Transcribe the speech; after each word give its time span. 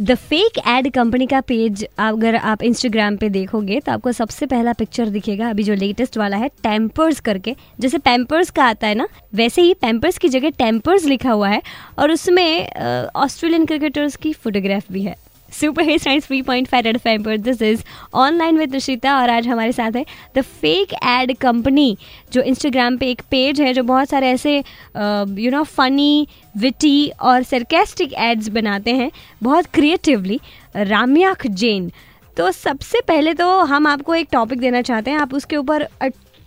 The 0.00 0.14
fake 0.14 0.58
ad 0.68 0.90
company 0.94 1.26
का 1.26 1.40
page 1.40 1.84
अगर 1.98 2.36
आप 2.36 2.62
इंस्टाग्राम 2.62 3.16
पे 3.16 3.28
देखोगे 3.28 3.78
तो 3.80 3.92
आपको 3.92 4.12
सबसे 4.12 4.46
पहला 4.46 4.72
पिक्चर 4.72 5.08
दिखेगा 5.08 5.48
अभी 5.50 5.62
जो 5.62 5.74
लेटेस्ट 5.74 6.18
वाला 6.18 6.36
है 6.36 6.48
टेम्पर्स 6.62 7.20
करके। 7.20 7.54
जैसे 7.80 7.98
पेम्पर्स 7.98 8.50
का 8.50 8.64
आता 8.64 8.86
है 8.86 8.94
ना, 8.94 9.08
वैसे 9.34 9.62
ही 9.62 9.74
पेम्पर्स 9.74 10.18
की 10.18 10.28
जगह 10.28 10.50
टेम्पर्स 10.58 11.04
लिखा 11.04 11.30
हुआ 11.30 11.48
है, 11.48 11.62
और 11.98 12.10
उसमें 12.10 12.68
ऑस्ट्रेलियन 13.06 13.64
क्रिकेटर्स 13.66 14.16
की 14.16 14.32
फोटोग्राफ 14.34 14.92
भी 14.92 15.02
है। 15.02 15.14
Super 15.52 15.82
hit 15.82 16.00
science 16.00 16.26
three 16.26 16.40
point 16.42 16.68
five 16.68 16.86
ad 16.86 16.98
five 16.98 17.22
पर 17.22 17.36
this 17.38 17.62
is 17.62 17.82
online 18.14 18.58
with 18.58 18.72
Nishita 18.72 19.16
और 19.18 19.30
आज 19.30 19.46
हमारे 19.48 19.72
साथ 19.72 19.96
है 19.96 20.04
द 20.36 20.42
फेक 20.42 20.92
एड 20.94 21.36
कंपनी 21.38 21.96
जो 22.32 22.42
इंस्टाग्राम 22.42 22.96
पे 22.96 23.10
एक 23.10 23.22
पेज 23.30 23.60
है, 23.60 23.72
जो 23.74 23.82
बहुत 23.82 24.08
सारे 24.08 24.28
ऐसे 24.30 24.56
यू 24.56 25.50
नो 25.50 25.62
फनी 25.64 26.26
विटी 26.56 27.08
और 27.10 27.42
सरकेस्टिक 27.44 28.12
एड्स 28.20 28.48
बनाते 28.50 28.94
हैं, 28.94 29.10
बहुत 29.42 29.66
क्रिएटिवली 29.66 30.40
राम्याख 30.76 31.46
जैन 31.46 31.90
तो 32.36 32.50
सबसे 32.52 33.00
पहले 33.08 33.34
तो 33.34 33.48
हम 33.60 33.86
आपको 33.86 34.14
एक 34.14 34.28
टॉपिक 34.32 34.58
देना 34.60 34.82
चाहते 34.82 35.10
हैं। 35.10 35.18
आप 35.18 35.32
उसके 35.34 35.56
ऊपर 35.56 35.86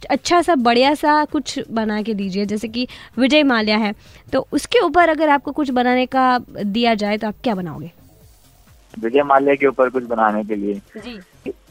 अच्छा 0.10 0.42
सा, 0.42 0.56
बढ़िया 0.58 0.94
सा 0.96 1.24
कुछ 1.26 1.60
बना 1.72 2.02
के 2.02 2.14
दीजिए, 2.14 2.46
जैसे 2.46 2.68
कि 2.68 2.88
विजय 3.18 3.44
माल्या 3.44 3.78
है। 3.78 3.94
तो 4.34 4.48
उसके 4.52 4.80
ऊपर 4.80 5.10
अगर 5.10 5.30
आपको 5.30 5.52
कुछ 5.52 5.70
बनाने 5.70 6.06
का 6.06 6.38
दिया 6.50 6.94
जाए 6.94 7.18
तो 7.18 7.28
आप 7.28 7.36
क्या 7.44 7.56
बनाओगे? 7.56 7.92
विजय 9.00 9.24
माल्या 9.24 9.56
के 9.56 9.68
ऊपर 9.68 9.90
कुछ 9.90 10.04
बनाने 10.04 10.44
के 10.44 10.56
लिए 10.56 10.82
जी 10.98 11.20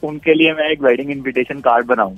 उनके 0.05 0.35
लिए 0.35 0.53
मैं 0.53 0.69
एक 0.71 0.83
वेडिंग 0.83 1.11
इनविटेशन 1.11 1.61
कार्ड 1.61 1.87
बनाऊँ 1.87 2.17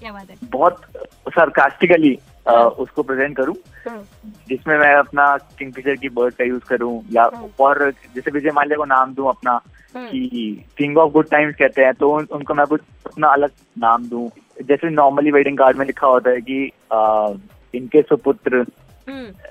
क्या 0.00 0.12
बात 0.12 0.30
है 0.30 0.36
बहुत 0.44 0.82
सरकास्टिकली 1.28 2.18
हाँ। 2.48 2.64
उसको 2.64 3.02
प्रेजेंट 3.02 3.36
करूँ 3.36 3.54
हाँ। 3.88 4.04
जिसमें 4.48 4.78
मैं 4.78 4.94
अपना 4.94 5.36
किंगफिशर 5.58 5.96
की 5.96 6.08
बर्ड 6.08 6.34
का 6.34 6.44
यूज़ 6.44 6.62
करूँ 6.62 7.02
या 7.12 7.22
हाँ। 7.34 7.48
और 7.60 7.90
जैसे 8.14 8.30
विजय 8.30 8.50
माल्या 8.50 8.76
को 8.76 8.84
नाम 8.84 9.14
दूँ 9.14 9.28
अपना 9.28 9.60
कि 9.96 10.64
किंग 10.78 10.98
ऑफ़ 10.98 11.12
गुड 11.12 11.28
टाइम्स 11.28 11.54
कहते 11.54 11.82
हैं 11.82 11.94
तो 11.94 12.12
उन, 12.12 12.26
उनको 12.32 12.54
मैं 12.54 12.66
कुछ 12.66 12.80
अपना 13.06 13.28
अलग 13.28 13.50
नाम 13.78 14.08
दूँ 14.08 14.30
जैसे 14.62 14.90
नॉर्मली 14.90 15.30
वेडिंग 15.30 15.58
कार्ड 15.58 15.76
में 15.76 15.86
लिखा 15.86 16.06
होता 16.06 16.30
है 16.30 16.40
कि 16.40 16.72
आ, 16.92 17.28
इनके 17.74 18.02
सुपुत्र। 18.02 18.66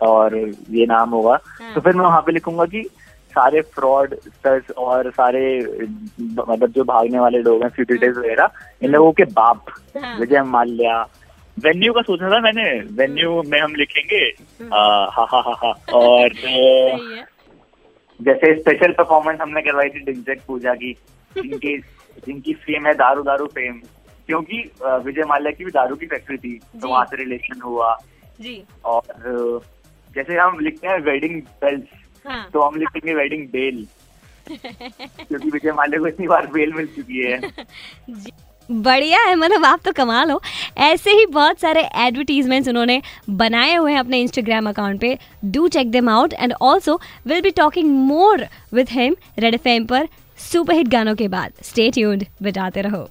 और 0.01 0.37
ये 0.69 0.85
नाम 0.85 1.09
होगा 1.09 1.35
तो 1.75 1.81
फिर 1.81 1.95
मैं 1.95 2.05
वहाँ 2.05 2.21
पे 2.21 2.31
लिखूँगा 2.31 2.65
कि 2.65 2.89
सारे 3.39 3.61
फ्रॉड 3.73 4.15
और 4.77 5.09
सारे 5.11 5.43
मतलब 5.59 6.71
जो 6.71 6.83
भागने 6.83 7.19
वाले 7.19 7.41
लोग 7.41 7.63
हैं 7.63 7.69
फ्यूटिटिव 7.69 8.09
हम्म। 8.09 8.19
वगैरह 8.19 8.49
इन 8.83 8.91
लोगों 8.91 9.11
के 9.11 9.23
बाप 9.33 9.65
हाँ। 9.97 10.17
विजय 10.19 10.41
माल्या 10.47 11.01
वेन्यू 11.57 11.93
का 11.93 12.01
सोचा 12.01 12.29
था 12.29 12.39
मैंने 12.39 12.69
वेन्यू 12.95 13.37
हम्म। 13.37 13.51
में 13.51 13.59
हम 13.59 13.75
लिखेंगे। 13.75 14.23
हा 14.65 14.85
हा 15.11 15.25
हा 15.25 15.53
हा 15.63 15.71
और 15.93 16.29
जैसे 18.19 18.53
स्पेशल 18.55 18.91
परफॉर्मेंस 18.91 19.39
हमने 19.41 19.61
करवाई 19.61 19.89
थी 19.89 19.99
डिंजक 20.03 20.41
पूजा 20.47 20.73
की 20.73 20.93
जिनकी 21.31 21.77
जिनकी 22.25 22.53
फेम 22.63 22.87
है 22.87 22.93
दारू 22.93 23.23
दारू 23.23 23.45
फेम 23.47 23.79
क्योंकि 24.27 24.61
विजय 25.05 25.23
माल्या 25.23 25.51
की 25.51 25.65
भी 25.65 25.71
दारू 25.71 25.95
की 25.95 26.05
फैक्ट्री 26.05 26.37
थी 26.37 26.57
तो 26.81 26.87
वहाँ 26.87 27.05
से 27.05 27.17
रिलेशन 27.17 27.61
हुआ 27.61 27.95
जी 28.41 28.61
और 28.85 29.61
जैसे 30.09 30.37
हम 30.37 30.59
लिखते 30.59 30.87
हैं 30.87 30.99
वेडिंग 31.01 31.41
बेल्ट 31.63 31.85
हाँ. 32.27 32.49
तो 32.53 32.61
हम 32.61 32.75
लिखेंगे 32.75 33.13
वेडिंग 33.15 33.47
बेल 33.47 33.85
क्योंकि 34.51 35.49
विजय 35.49 35.71
माल्या 35.71 35.99
को 35.99 36.07
इतनी 36.07 36.27
बार 36.27 36.47
बेल 36.53 36.73
मिल 36.73 36.85
चुकी 36.95 37.25
है। 37.25 37.39
बढ़िया 38.71 39.19
है 39.19 39.35
मतलब 39.35 39.65
आप 39.65 39.79
तो 39.85 39.91
कमाल 39.91 40.31
हो। 40.31 40.41
ऐसे 40.77 41.11
ही 41.11 41.25
बहुत 41.25 41.59
सारे 41.59 41.81
एडवर्टीजमेंट्स 41.97 42.69
उन्होंने 42.69 43.01
बनाए 43.29 43.75
हुए 43.75 43.91
हैं 43.91 43.99
अपने 43.99 44.19
इंस्टाग्राम 44.21 44.69
अकाउंट 44.69 45.01
पे। 45.01 45.17
Do 45.45 45.67
check 45.67 45.91
them 45.91 46.09
out 46.09 46.33
and 46.33 46.53
also 46.61 46.99
will 47.27 47.41
be 47.41 47.51
talking 47.51 47.89
more 48.07 48.45
with 48.73 48.89
him 48.89 49.15
Red 49.39 49.53
F 49.53 49.87
पर 49.87 50.07
सुपरहिट 50.39 50.87
गानों 50.87 51.15
के 51.15 51.27
बाद। 51.27 51.53
स्टे 51.63 51.89
ट्यून्ड 51.91 52.25
बिताते 52.41 52.81
रहो। 52.81 53.09